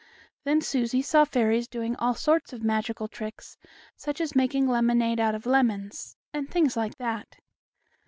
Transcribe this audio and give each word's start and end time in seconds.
Then 0.45 0.61
Susie 0.61 1.03
saw 1.03 1.25
fairies 1.25 1.67
doing 1.67 1.95
all 1.97 2.15
sorts 2.15 2.53
of 2.53 2.63
magical 2.63 3.07
tricks, 3.07 3.59
such 3.95 4.19
as 4.19 4.35
making 4.35 4.67
lemonade 4.67 5.19
out 5.19 5.35
of 5.35 5.45
lemons, 5.45 6.17
and 6.33 6.49
things 6.49 6.75
like 6.75 6.97
that. 6.97 7.35